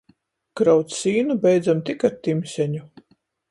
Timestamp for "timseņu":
2.29-2.83